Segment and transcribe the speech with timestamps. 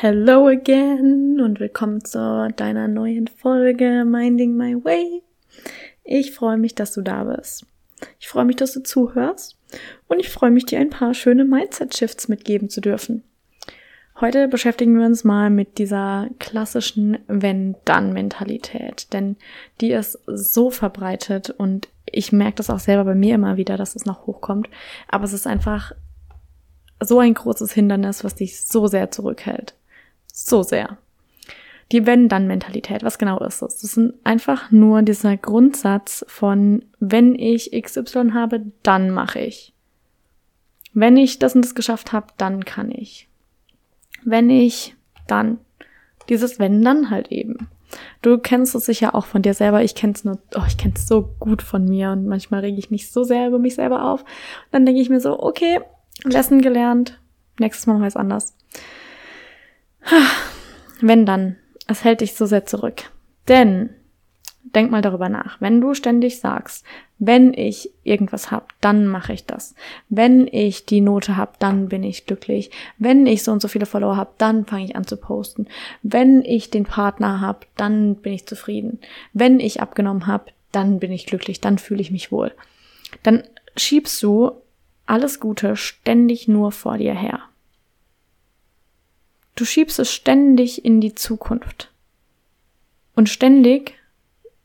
[0.00, 5.24] Hello again und willkommen zu deiner neuen Folge Minding My Way.
[6.04, 7.66] Ich freue mich, dass du da bist.
[8.20, 9.58] Ich freue mich, dass du zuhörst
[10.06, 13.24] und ich freue mich, dir ein paar schöne Mindset-Shifts mitgeben zu dürfen.
[14.20, 19.34] Heute beschäftigen wir uns mal mit dieser klassischen Wenn-Dann-Mentalität, denn
[19.80, 23.96] die ist so verbreitet und ich merke das auch selber bei mir immer wieder, dass
[23.96, 24.70] es noch hochkommt,
[25.08, 25.90] aber es ist einfach
[27.00, 29.74] so ein großes Hindernis, was dich so sehr zurückhält.
[30.44, 30.98] So sehr.
[31.90, 33.78] Die Wenn-Dann-Mentalität, was genau ist das?
[33.78, 39.72] Das ist einfach nur dieser Grundsatz von, wenn ich XY habe, dann mache ich.
[40.92, 43.28] Wenn ich das und das geschafft habe, dann kann ich
[44.24, 44.94] wenn ich,
[45.26, 45.58] dann.
[46.28, 47.68] Dieses wenn dann halt eben.
[48.20, 49.82] Du kennst es sicher auch von dir selber.
[49.82, 53.10] Ich kenn's nur, oh, ich kenn's so gut von mir und manchmal rege ich mich
[53.10, 54.24] so sehr über mich selber auf.
[54.70, 55.80] Dann denke ich mir so, okay,
[56.24, 57.18] Lesson gelernt,
[57.58, 58.54] nächstes Mal weiß anders.
[61.00, 63.04] Wenn dann, es hält dich so sehr zurück.
[63.46, 63.90] Denn
[64.74, 65.60] denk mal darüber nach.
[65.60, 66.84] Wenn du ständig sagst,
[67.18, 69.74] wenn ich irgendwas hab, dann mache ich das.
[70.08, 72.70] Wenn ich die Note hab, dann bin ich glücklich.
[72.98, 75.66] Wenn ich so und so viele Follower hab, dann fange ich an zu posten.
[76.02, 79.00] Wenn ich den Partner hab, dann bin ich zufrieden.
[79.32, 82.52] Wenn ich abgenommen hab, dann bin ich glücklich, dann fühle ich mich wohl.
[83.22, 83.42] Dann
[83.76, 84.52] schiebst du
[85.06, 87.40] alles Gute ständig nur vor dir her.
[89.58, 91.90] Du schiebst es ständig in die Zukunft.
[93.16, 93.94] Und ständig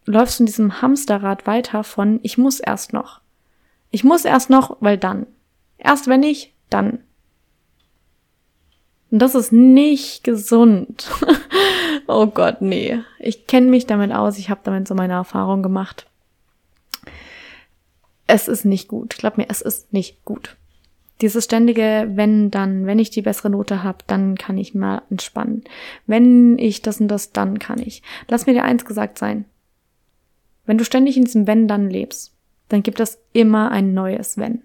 [0.06, 3.20] läufst du in diesem Hamsterrad weiter von ich muss erst noch.
[3.90, 5.26] Ich muss erst noch, weil dann.
[5.80, 7.00] Erst wenn ich, dann.
[9.10, 11.10] Und das ist nicht gesund.
[12.08, 13.00] oh Gott, nee.
[13.18, 16.06] Ich kenne mich damit aus, ich habe damit so meine Erfahrung gemacht.
[18.28, 19.18] Es ist nicht gut.
[19.18, 20.56] Glaub mir, es ist nicht gut.
[21.24, 25.64] Dieses ständige, wenn dann, wenn ich die bessere Note habe, dann kann ich mal entspannen.
[26.06, 28.04] Wenn ich das und das, dann kann ich.
[28.28, 29.46] Lass mir dir eins gesagt sein.
[30.66, 32.36] Wenn du ständig in diesem Wenn dann lebst,
[32.68, 34.64] dann gibt es immer ein neues Wenn.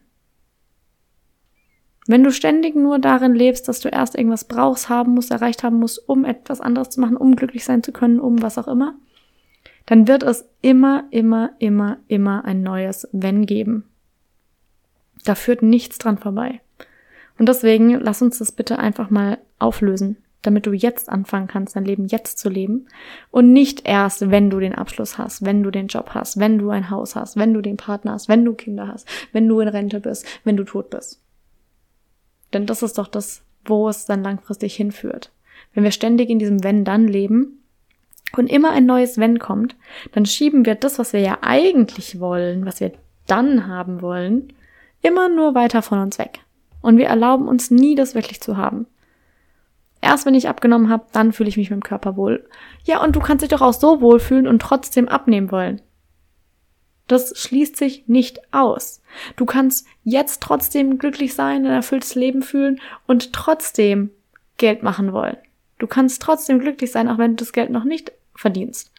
[2.09, 5.79] Wenn du ständig nur darin lebst, dass du erst irgendwas brauchst, haben musst, erreicht haben
[5.79, 8.97] musst, um etwas anderes zu machen, um glücklich sein zu können, um was auch immer,
[9.87, 13.85] dann wird es immer, immer, immer, immer ein neues Wenn geben.
[15.29, 16.61] Da führt nichts dran vorbei.
[17.39, 21.85] Und deswegen lass uns das bitte einfach mal auflösen damit du jetzt anfangen kannst, dein
[21.85, 22.87] Leben jetzt zu leben
[23.31, 26.71] und nicht erst, wenn du den Abschluss hast, wenn du den Job hast, wenn du
[26.71, 29.69] ein Haus hast, wenn du den Partner hast, wenn du Kinder hast, wenn du in
[29.69, 31.21] Rente bist, wenn du tot bist.
[32.53, 35.33] Denn das ist doch das, wo es dann langfristig hinführt.
[35.75, 37.63] Wenn wir ständig in diesem Wenn-Dann leben
[38.37, 39.77] und immer ein neues Wenn kommt,
[40.13, 42.93] dann schieben wir das, was wir ja eigentlich wollen, was wir
[43.27, 44.53] dann haben wollen,
[45.03, 46.41] immer nur weiter von uns weg.
[46.81, 48.87] Und wir erlauben uns nie, das wirklich zu haben.
[50.01, 52.49] Erst wenn ich abgenommen habe, dann fühle ich mich mit dem Körper wohl.
[52.85, 55.83] Ja, und du kannst dich doch auch so wohlfühlen und trotzdem abnehmen wollen.
[57.09, 59.01] Das schließt sich nicht aus.
[59.37, 64.11] Du kannst jetzt trotzdem glücklich sein, ein erfülltes Leben fühlen und trotzdem
[64.59, 65.39] Geld machen wollen.
[65.79, 68.93] Du kannst trotzdem glücklich sein, auch wenn du das Geld noch nicht verdienst.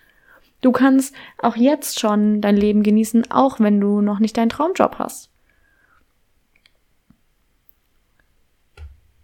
[0.62, 4.98] Du kannst auch jetzt schon dein Leben genießen, auch wenn du noch nicht deinen Traumjob
[4.98, 5.30] hast.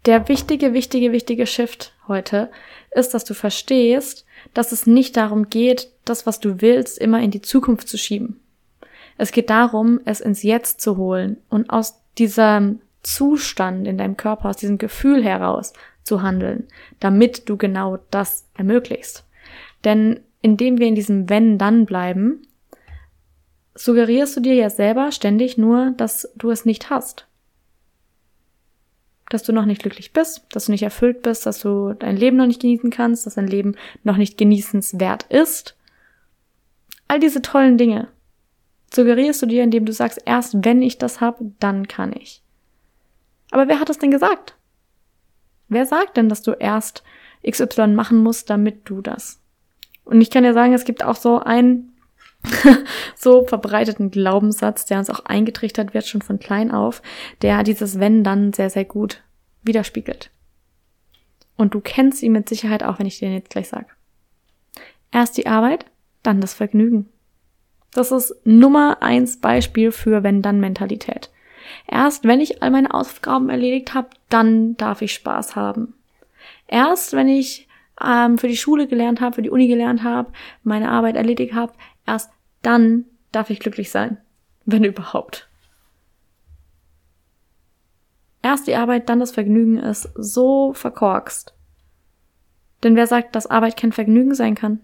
[0.06, 2.52] Der wichtige, wichtige, wichtige Shift heute
[2.92, 7.32] ist, dass du verstehst, dass es nicht darum geht, das, was du willst, immer in
[7.32, 8.40] die Zukunft zu schieben.
[9.18, 14.50] Es geht darum, es ins Jetzt zu holen und aus diesem Zustand in deinem Körper,
[14.50, 15.74] aus diesem Gefühl heraus
[16.04, 16.68] zu handeln,
[17.00, 19.26] damit du genau das ermöglichst.
[19.84, 22.44] Denn indem wir in diesem Wenn-Dann bleiben,
[23.74, 27.26] suggerierst du dir ja selber ständig nur, dass du es nicht hast
[29.30, 32.38] dass du noch nicht glücklich bist, dass du nicht erfüllt bist, dass du dein Leben
[32.38, 35.76] noch nicht genießen kannst, dass dein Leben noch nicht genießenswert ist.
[37.08, 38.08] All diese tollen Dinge
[38.94, 42.44] suggerierst du dir, indem du sagst, erst wenn ich das habe, dann kann ich.
[43.52, 44.56] Aber wer hat das denn gesagt?
[45.68, 47.04] Wer sagt denn, dass du erst
[47.48, 49.42] XY machen musst, damit du das?
[50.04, 51.95] Und ich kann dir sagen, es gibt auch so einen
[53.16, 57.02] so verbreiteten Glaubenssatz, der uns auch eingetrichtert wird, schon von klein auf,
[57.42, 59.22] der dieses Wenn dann sehr, sehr gut
[59.64, 60.32] widerspiegelt.
[61.58, 63.88] Und du kennst ihn mit Sicherheit auch, wenn ich dir jetzt gleich sage.
[65.12, 65.86] Erst die Arbeit,
[66.24, 67.08] dann das Vergnügen.
[67.94, 71.32] Das ist Nummer eins Beispiel für Wenn-Dann-Mentalität.
[71.88, 75.94] Erst wenn ich all meine Aufgaben erledigt habe, dann darf ich Spaß haben.
[76.68, 77.68] Erst wenn ich
[78.04, 80.32] ähm, für die Schule gelernt habe, für die Uni gelernt habe,
[80.64, 81.74] meine Arbeit erledigt habe,
[82.06, 82.32] erst
[82.66, 84.18] dann darf ich glücklich sein.
[84.66, 85.48] Wenn überhaupt.
[88.42, 91.54] Erst die Arbeit, dann das Vergnügen ist so verkorkst.
[92.84, 94.80] Denn wer sagt, dass Arbeit kein Vergnügen sein kann?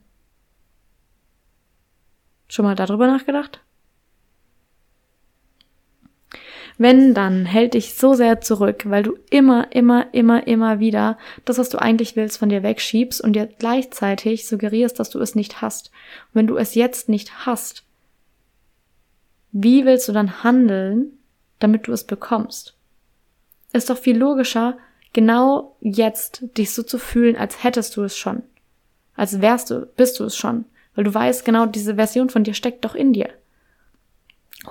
[2.48, 3.62] Schon mal darüber nachgedacht?
[6.82, 11.60] Wenn, dann hält dich so sehr zurück, weil du immer, immer, immer, immer wieder das,
[11.60, 15.62] was du eigentlich willst, von dir wegschiebst und dir gleichzeitig suggerierst, dass du es nicht
[15.62, 15.92] hast.
[16.30, 17.84] Und wenn du es jetzt nicht hast,
[19.52, 21.20] wie willst du dann handeln,
[21.60, 22.76] damit du es bekommst?
[23.74, 24.80] Ist doch viel logischer,
[25.14, 28.42] genau jetzt dich so zu fühlen, als hättest du es schon.
[29.14, 30.66] Als wärst du, bist du es schon.
[30.96, 33.30] Weil du weißt, genau diese Version von dir steckt doch in dir.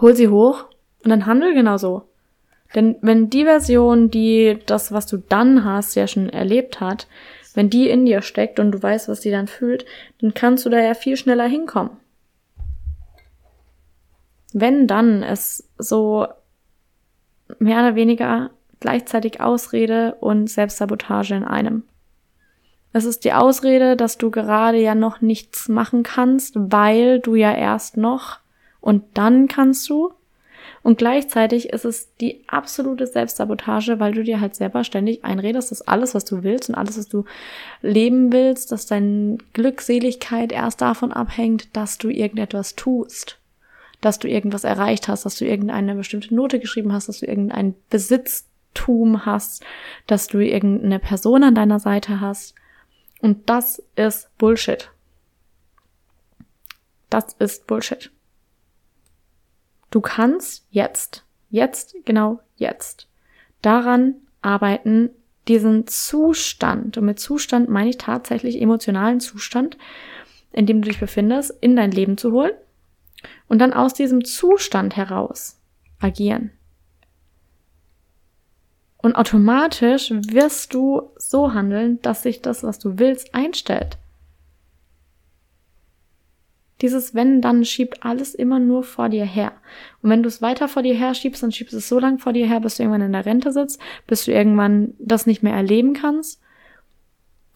[0.00, 0.66] Hol sie hoch
[1.04, 2.02] und dann handel genauso.
[2.74, 7.08] Denn wenn die Version, die das, was du dann hast, ja schon erlebt hat,
[7.54, 9.84] wenn die in dir steckt und du weißt, was die dann fühlt,
[10.20, 11.90] dann kannst du da ja viel schneller hinkommen.
[14.52, 16.26] Wenn dann es so
[17.58, 21.84] mehr oder weniger gleichzeitig Ausrede und Selbstsabotage in einem.
[22.92, 27.52] Es ist die Ausrede, dass du gerade ja noch nichts machen kannst, weil du ja
[27.52, 28.38] erst noch
[28.80, 30.12] und dann kannst du.
[30.82, 35.82] Und gleichzeitig ist es die absolute Selbstsabotage, weil du dir halt selber ständig einredest, dass
[35.82, 37.24] alles, was du willst und alles, was du
[37.82, 43.38] leben willst, dass deine Glückseligkeit erst davon abhängt, dass du irgendetwas tust.
[44.00, 47.74] Dass du irgendwas erreicht hast, dass du irgendeine bestimmte Note geschrieben hast, dass du irgendeinen
[47.90, 49.62] Besitztum hast,
[50.06, 52.54] dass du irgendeine Person an deiner Seite hast.
[53.20, 54.90] Und das ist Bullshit.
[57.10, 58.10] Das ist Bullshit.
[59.90, 63.08] Du kannst jetzt, jetzt, genau jetzt,
[63.62, 65.10] daran arbeiten,
[65.48, 69.76] diesen Zustand, und mit Zustand meine ich tatsächlich emotionalen Zustand,
[70.52, 72.52] in dem du dich befindest, in dein Leben zu holen
[73.48, 75.58] und dann aus diesem Zustand heraus
[76.00, 76.52] agieren.
[78.98, 83.96] Und automatisch wirst du so handeln, dass sich das, was du willst, einstellt.
[86.80, 89.52] Dieses wenn, dann schiebt alles immer nur vor dir her.
[90.02, 92.18] Und wenn du es weiter vor dir her schiebst, dann schiebst du es so lang
[92.18, 95.42] vor dir her, bis du irgendwann in der Rente sitzt, bis du irgendwann das nicht
[95.42, 96.40] mehr erleben kannst.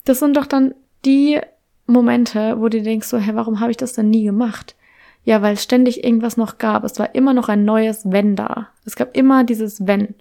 [0.04, 0.74] Das sind doch dann
[1.04, 1.40] die
[1.86, 4.74] Momente, wo du denkst so, hä, warum habe ich das denn nie gemacht?
[5.24, 6.84] Ja, weil ständig irgendwas noch gab.
[6.84, 8.68] Es war immer noch ein neues Wenn da.
[8.84, 10.14] Es gab immer dieses Wenn.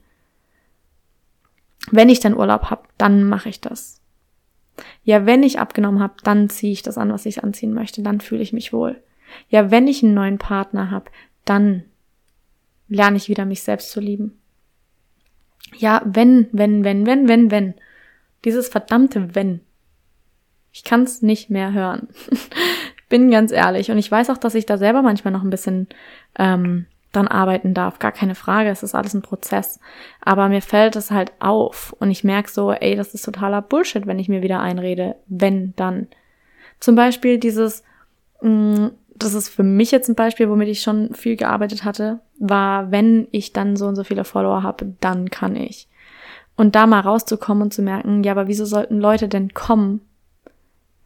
[1.92, 4.00] Wenn ich dann Urlaub habe, dann mache ich das.
[5.04, 8.22] Ja, wenn ich abgenommen habe, dann ziehe ich das an, was ich anziehen möchte, dann
[8.22, 9.02] fühle ich mich wohl.
[9.50, 11.12] Ja, wenn ich einen neuen Partner habe,
[11.46, 11.84] dann
[12.88, 14.40] lerne ich wieder mich selbst zu lieben.
[15.78, 17.74] Ja, wenn, wenn, wenn, wenn, wenn, wenn.
[18.46, 19.62] Dieses verdammte wenn.
[20.72, 22.10] Ich kann es nicht mehr hören.
[23.10, 23.92] Bin ganz ehrlich.
[23.92, 25.88] Und ich weiß auch, dass ich da selber manchmal noch ein bisschen
[26.38, 28.00] ähm, dann arbeiten darf.
[28.00, 29.80] Gar keine Frage, es ist alles ein Prozess.
[30.20, 34.06] Aber mir fällt es halt auf und ich merke so, ey, das ist totaler Bullshit,
[34.06, 36.08] wenn ich mir wieder einrede, wenn dann.
[36.80, 37.84] Zum Beispiel dieses,
[38.42, 42.20] mh, mm, das ist für mich jetzt ein Beispiel, womit ich schon viel gearbeitet hatte,
[42.40, 45.88] war, wenn ich dann so und so viele Follower habe, dann kann ich.
[46.58, 50.02] Und da mal rauszukommen und zu merken, ja, aber wieso sollten Leute denn kommen,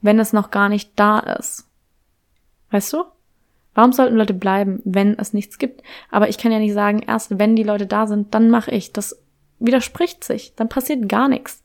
[0.01, 1.69] wenn es noch gar nicht da ist?
[2.71, 3.03] Weißt du?
[3.77, 5.83] Warum sollten Leute bleiben, wenn es nichts gibt?
[6.09, 8.91] Aber ich kann ja nicht sagen, erst wenn die Leute da sind, dann mache ich.
[8.91, 9.21] Das
[9.59, 10.55] widerspricht sich.
[10.55, 11.63] Dann passiert gar nichts.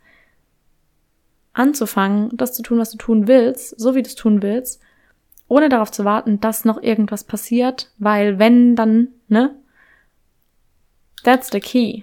[1.54, 4.82] Anzufangen, das zu tun, was du tun willst, so wie du es tun willst,
[5.48, 9.56] ohne darauf zu warten, dass noch irgendwas passiert, weil wenn, dann, ne?
[11.24, 12.02] That's the key.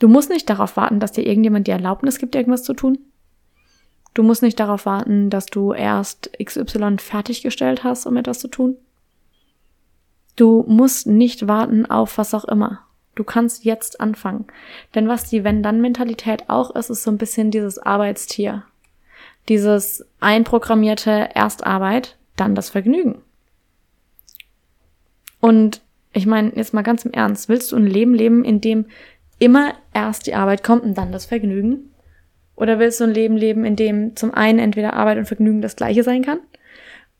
[0.00, 2.98] Du musst nicht darauf warten, dass dir irgendjemand die Erlaubnis gibt, irgendwas zu tun.
[4.14, 8.76] Du musst nicht darauf warten, dass du erst XY fertiggestellt hast, um etwas zu tun.
[10.36, 12.80] Du musst nicht warten auf was auch immer.
[13.14, 14.46] Du kannst jetzt anfangen.
[14.94, 18.64] Denn was die Wenn-Dann-Mentalität auch ist, ist so ein bisschen dieses Arbeitstier.
[19.48, 22.16] Dieses einprogrammierte Erstarbeit.
[22.36, 23.20] dann das Vergnügen.
[25.38, 25.82] Und
[26.14, 28.86] ich meine, jetzt mal ganz im Ernst, willst du ein Leben leben, in dem
[29.38, 31.91] immer erst die Arbeit kommt und dann das Vergnügen?
[32.62, 35.74] Oder willst du ein Leben leben, in dem zum einen entweder Arbeit und Vergnügen das
[35.74, 36.38] gleiche sein kann?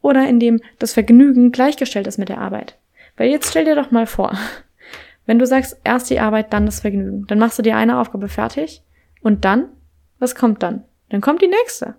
[0.01, 2.79] Oder in dem das Vergnügen gleichgestellt ist mit der Arbeit?
[3.17, 4.39] Weil jetzt stell dir doch mal vor,
[5.27, 8.29] wenn du sagst, erst die Arbeit, dann das Vergnügen, dann machst du dir eine Aufgabe
[8.29, 8.83] fertig
[9.21, 9.65] und dann,
[10.21, 10.85] was kommt dann?
[11.09, 11.97] Dann kommt die nächste.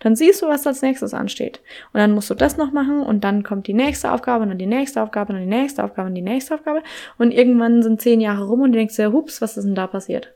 [0.00, 1.60] Dann siehst du, was als nächstes ansteht.
[1.92, 4.58] Und dann musst du das noch machen und dann kommt die nächste Aufgabe und dann
[4.58, 6.82] die nächste Aufgabe und dann die nächste Aufgabe und die nächste Aufgabe.
[7.16, 9.86] Und irgendwann sind zehn Jahre rum und du denkst dir, hups, was ist denn da
[9.86, 10.34] passiert?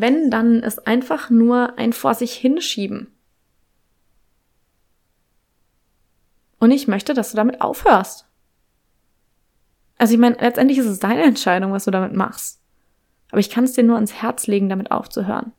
[0.00, 3.08] Wenn, dann ist einfach nur ein vor sich hinschieben.
[6.58, 8.26] Und ich möchte, dass du damit aufhörst.
[9.98, 12.60] Also ich meine, letztendlich ist es deine Entscheidung, was du damit machst.
[13.30, 15.52] Aber ich kann es dir nur ans Herz legen, damit aufzuhören.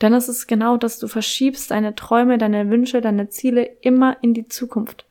[0.00, 4.34] Denn es ist genau das, du verschiebst deine Träume, deine Wünsche, deine Ziele immer in
[4.34, 5.06] die Zukunft.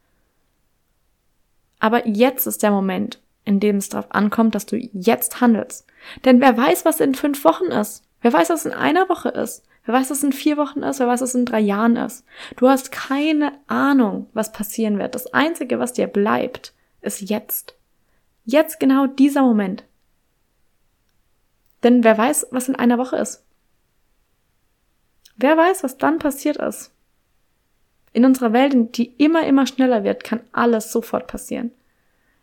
[1.79, 5.85] Aber jetzt ist der Moment, in dem es darauf ankommt, dass du jetzt handelst.
[6.25, 8.03] Denn wer weiß, was in fünf Wochen ist?
[8.21, 9.63] Wer weiß, was in einer Woche ist?
[9.85, 10.99] Wer weiß, was in vier Wochen ist?
[10.99, 12.23] Wer weiß, was in drei Jahren ist?
[12.55, 15.13] Du hast keine Ahnung, was passieren wird.
[15.13, 17.75] Das Einzige, was dir bleibt, ist jetzt.
[18.45, 19.83] Jetzt genau dieser Moment.
[21.83, 23.43] Denn wer weiß, was in einer Woche ist?
[25.35, 26.91] Wer weiß, was dann passiert ist?
[28.13, 31.71] In unserer Welt, die immer, immer schneller wird, kann alles sofort passieren.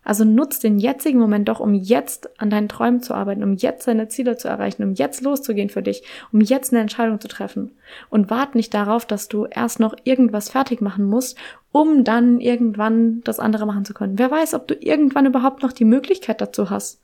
[0.03, 3.87] Also nutz den jetzigen Moment doch, um jetzt an deinen Träumen zu arbeiten, um jetzt
[3.87, 6.03] deine Ziele zu erreichen, um jetzt loszugehen für dich,
[6.33, 7.73] um jetzt eine Entscheidung zu treffen.
[8.09, 11.37] Und wart nicht darauf, dass du erst noch irgendwas fertig machen musst,
[11.71, 14.19] um dann irgendwann das andere machen zu können.
[14.19, 17.01] Wer weiß, ob du irgendwann überhaupt noch die Möglichkeit dazu hast.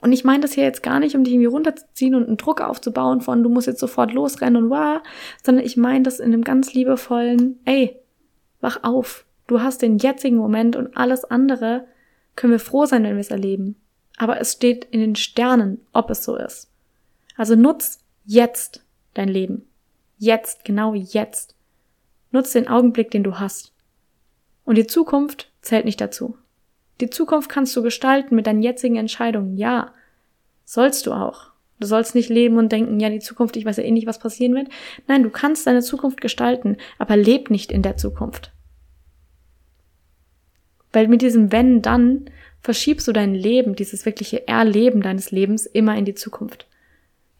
[0.00, 2.60] Und ich meine das hier jetzt gar nicht, um dich irgendwie runterzuziehen und einen Druck
[2.60, 5.00] aufzubauen von, du musst jetzt sofort losrennen und wow,
[5.42, 7.96] sondern ich meine das in einem ganz liebevollen, ey,
[8.60, 9.25] wach auf.
[9.46, 11.86] Du hast den jetzigen Moment und alles andere
[12.34, 13.76] können wir froh sein, wenn wir es erleben.
[14.16, 16.70] Aber es steht in den Sternen, ob es so ist.
[17.36, 18.82] Also nutz jetzt
[19.14, 19.66] dein Leben.
[20.18, 21.54] Jetzt, genau jetzt.
[22.32, 23.72] Nutz den Augenblick, den du hast.
[24.64, 26.36] Und die Zukunft zählt nicht dazu.
[27.00, 29.92] Die Zukunft kannst du gestalten mit deinen jetzigen Entscheidungen, ja.
[30.64, 31.50] Sollst du auch.
[31.78, 34.18] Du sollst nicht leben und denken, ja, die Zukunft, ich weiß ja eh nicht, was
[34.18, 34.68] passieren wird.
[35.06, 38.50] Nein, du kannst deine Zukunft gestalten, aber leb nicht in der Zukunft.
[40.92, 42.30] Weil mit diesem Wenn, dann
[42.62, 46.66] verschiebst du dein Leben, dieses wirkliche Erleben deines Lebens immer in die Zukunft.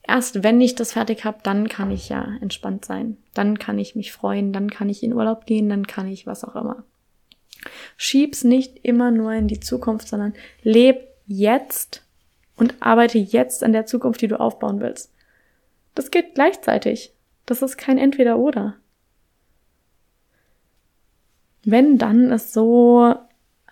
[0.02, 3.16] Erst wenn ich das fertig habe, dann kann ich ja entspannt sein.
[3.34, 6.44] Dann kann ich mich freuen, dann kann ich in Urlaub gehen, dann kann ich was
[6.44, 6.84] auch immer.
[7.96, 12.04] Schieb's nicht immer nur in die Zukunft, sondern leb jetzt
[12.56, 15.12] und arbeite jetzt an der Zukunft, die du aufbauen willst.
[15.96, 17.12] Das geht gleichzeitig.
[17.44, 18.76] Das ist kein Entweder-Oder.
[21.64, 23.14] Wenn, dann ist so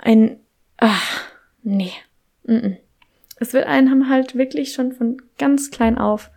[0.05, 0.39] ein,
[0.77, 1.23] ach,
[1.63, 1.93] nee,
[2.45, 2.77] mm -mm.
[3.41, 6.31] es wird einem halt wirklich schon von ganz klein auf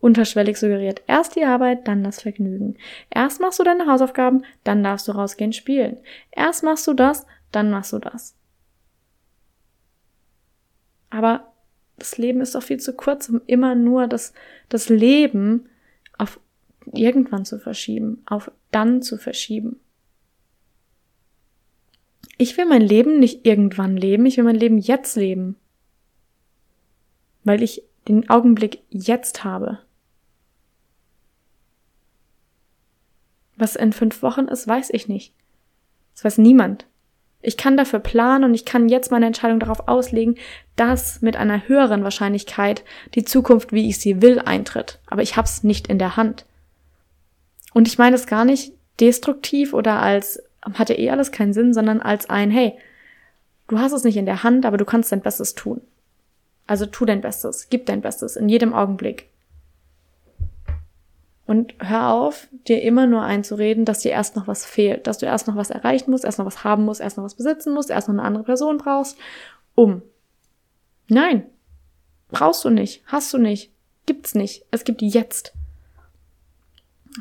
[0.00, 1.02] unterschwellig suggeriert.
[1.06, 2.76] Erst die Arbeit, dann das Vergnügen.
[3.08, 5.96] Erst machst du deine Hausaufgaben, dann darfst du rausgehen spielen.
[6.30, 8.34] Erst machst du das, dann machst du das.
[11.08, 11.52] Aber
[11.96, 14.34] das Leben ist doch viel zu kurz, um immer nur das,
[14.68, 15.68] das Leben
[16.18, 16.40] auf
[16.92, 19.80] irgendwann zu verschieben, auf dann zu verschieben.
[22.36, 25.56] Ich will mein Leben nicht irgendwann leben, ich will mein Leben jetzt leben.
[27.44, 29.78] Weil ich den Augenblick jetzt habe.
[33.56, 35.32] Was in fünf Wochen ist, weiß ich nicht.
[36.14, 36.86] Das weiß niemand.
[37.40, 40.36] Ich kann dafür planen und ich kann jetzt meine Entscheidung darauf auslegen,
[40.76, 44.98] dass mit einer höheren Wahrscheinlichkeit die Zukunft, wie ich sie will, eintritt.
[45.06, 46.46] Aber ich hab's nicht in der Hand.
[47.74, 52.00] Und ich meine es gar nicht destruktiv oder als hatte eh alles keinen Sinn, sondern
[52.00, 52.78] als ein, hey,
[53.68, 55.80] du hast es nicht in der Hand, aber du kannst dein Bestes tun.
[56.66, 59.28] Also tu dein Bestes, gib dein Bestes in jedem Augenblick.
[61.46, 65.26] Und hör auf, dir immer nur einzureden, dass dir erst noch was fehlt, dass du
[65.26, 67.90] erst noch was erreichen musst, erst noch was haben musst, erst noch was besitzen musst,
[67.90, 69.18] erst noch eine andere Person brauchst,
[69.74, 70.00] um.
[71.08, 71.44] Nein,
[72.30, 73.70] brauchst du nicht, hast du nicht,
[74.06, 74.64] gibt's nicht.
[74.70, 75.52] Es gibt jetzt.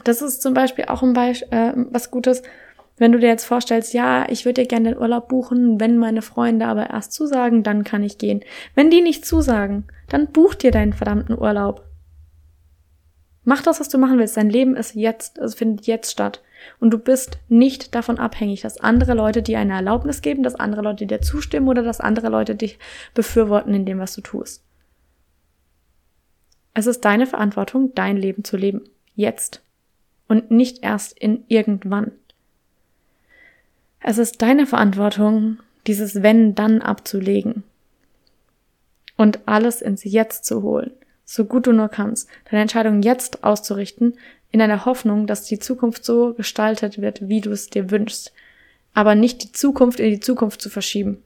[0.06, 2.44] Das ist zum Beispiel auch ein Beispiel, äh, was Gutes,
[2.98, 6.22] wenn du dir jetzt vorstellst, ja, ich würde dir gerne den Urlaub buchen, wenn meine
[6.22, 8.44] Freunde aber erst zusagen, dann kann ich gehen.
[8.76, 11.86] Wenn die nicht zusagen, dann buch dir deinen verdammten Urlaub.
[13.44, 14.38] Mach das, was du machen willst.
[14.38, 16.42] Dein Leben ist jetzt, es findet jetzt statt.
[16.80, 20.82] Und du bist nicht davon abhängig, dass andere Leute dir eine Erlaubnis geben, dass andere
[20.82, 22.80] Leute dir zustimmen oder dass andere Leute dich
[23.14, 24.64] befürworten in dem, was du tust.
[26.74, 28.82] Es ist deine Verantwortung, dein Leben zu leben.
[29.16, 29.62] Jetzt.
[30.28, 32.12] und nicht erst in irgendwann.
[34.06, 37.64] Es ist deine Verantwortung, dieses Wenn dann abzulegen
[39.16, 40.92] und alles ins Jetzt zu holen,
[41.24, 44.16] so gut du nur kannst, deine Entscheidung jetzt auszurichten,
[44.52, 48.34] in einer Hoffnung, dass die Zukunft so gestaltet wird, wie du es dir wünschst,
[48.94, 51.24] aber nicht die Zukunft in die Zukunft zu verschieben.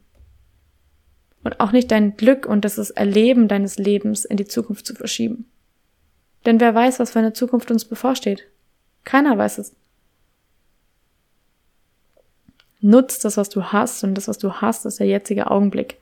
[1.43, 5.49] Und auch nicht dein Glück und das Erleben deines Lebens in die Zukunft zu verschieben.
[6.45, 8.43] Denn wer weiß, was für eine Zukunft uns bevorsteht?
[9.03, 9.73] Keiner weiß es.
[12.87, 15.97] Nutz das, was du hast, und das, was du hast, ist der jetzige Augenblick.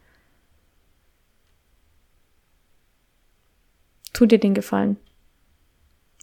[4.14, 4.98] Tu dir den Gefallen.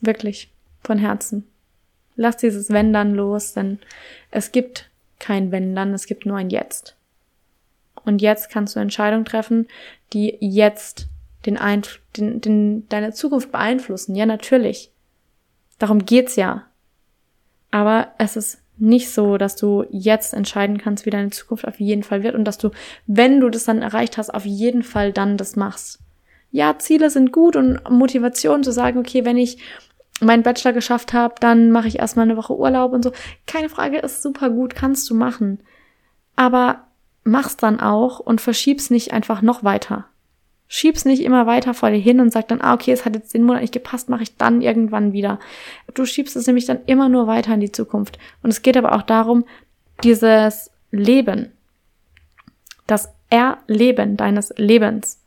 [0.00, 0.52] Wirklich.
[0.84, 1.48] Von Herzen.
[2.14, 3.80] Lass dieses Wenn dann los, denn
[4.30, 4.88] es gibt
[5.18, 6.94] kein Wenn dann, es gibt nur ein Jetzt.
[8.04, 9.66] Und jetzt kannst du Entscheidungen treffen,
[10.12, 11.08] die jetzt
[11.44, 14.14] den, Einf den, den, deine Zukunft beeinflussen.
[14.14, 14.92] Ja, natürlich.
[15.80, 16.66] Darum geht's ja.
[17.72, 22.02] Aber es ist nicht so, dass du jetzt entscheiden kannst, wie deine Zukunft auf jeden
[22.02, 22.70] Fall wird und dass du,
[23.06, 26.00] wenn du das dann erreicht hast, auf jeden Fall dann das machst.
[26.50, 29.58] Ja, Ziele sind gut und Motivation zu sagen, okay, wenn ich
[30.20, 33.12] meinen Bachelor geschafft habe, dann mache ich erstmal eine Woche Urlaub und so.
[33.46, 35.60] Keine Frage, ist super gut, kannst du machen.
[36.36, 36.86] Aber
[37.24, 40.06] mach's dann auch und verschieb's nicht einfach noch weiter.
[40.74, 43.34] Schieb's nicht immer weiter vor dir hin und sag dann, ah, okay, es hat jetzt
[43.34, 45.38] den Monat nicht gepasst, mache ich dann irgendwann wieder.
[45.92, 48.18] Du schiebst es nämlich dann immer nur weiter in die Zukunft.
[48.42, 49.44] Und es geht aber auch darum,
[50.02, 51.52] dieses Leben,
[52.86, 55.18] das Erleben deines Lebens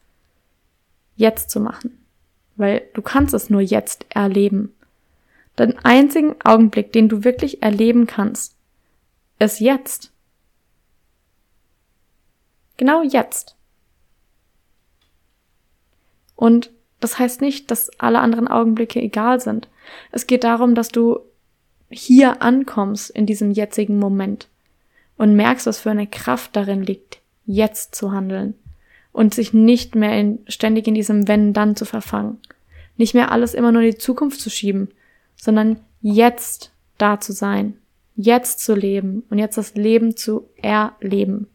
[1.15, 2.03] jetzt zu machen.
[2.55, 4.73] Weil du kannst es nur jetzt erleben.
[5.59, 8.55] Den einzigen Augenblick, den du wirklich erleben kannst,
[9.37, 10.11] ist jetzt.
[12.77, 13.55] Genau jetzt.
[16.35, 19.67] Und das heißt nicht, dass alle anderen Augenblicke egal sind.
[20.11, 21.19] Es geht darum, dass du
[21.89, 24.47] hier ankommst in diesem jetzigen Moment
[25.17, 28.55] und merkst, was für eine Kraft darin liegt, jetzt zu handeln
[29.11, 32.39] und sich nicht mehr in, ständig in diesem Wenn dann zu verfangen.
[32.97, 34.89] Nicht mehr alles immer nur in die Zukunft zu schieben,
[35.35, 37.77] sondern jetzt da zu sein,
[38.15, 41.47] jetzt zu leben und jetzt das Leben zu erleben.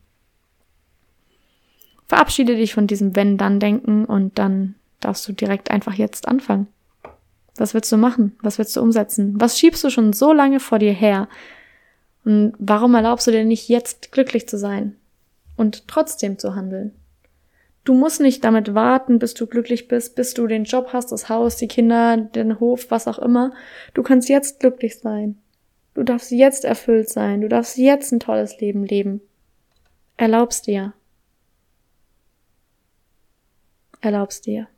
[2.10, 6.66] Verabschiede dich von diesem Wenn-Dann-Denken und dann darfst du direkt einfach jetzt anfangen.
[7.54, 8.36] Was willst du machen?
[8.42, 9.40] Was willst du umsetzen?
[9.40, 11.28] Was schiebst du schon so lange vor dir her?
[12.24, 14.96] Und warum erlaubst du dir nicht jetzt glücklich zu sein
[15.56, 16.90] und trotzdem zu handeln?
[17.84, 21.28] Du musst nicht damit warten, bis du glücklich bist, bis du den Job hast, das
[21.28, 23.52] Haus, die Kinder, den Hof, was auch immer.
[23.94, 25.38] Du kannst jetzt glücklich sein.
[25.94, 27.40] Du darfst jetzt erfüllt sein.
[27.40, 29.20] Du darfst jetzt ein tolles Leben leben.
[30.16, 30.92] Erlaubst dir.
[34.00, 34.68] Erlaubst dir.